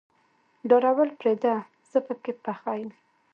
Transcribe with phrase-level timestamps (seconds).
[0.69, 1.53] ډارول پرېده
[1.91, 2.89] زه پکې پخه يم.